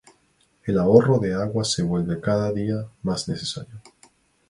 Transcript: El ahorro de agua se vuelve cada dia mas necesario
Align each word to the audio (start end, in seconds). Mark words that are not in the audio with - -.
El 0.63 0.79
ahorro 0.79 1.19
de 1.19 1.35
agua 1.35 1.63
se 1.63 1.83
vuelve 1.83 2.19
cada 2.19 2.51
dia 2.51 2.87
mas 3.03 3.27
necesario 3.29 3.79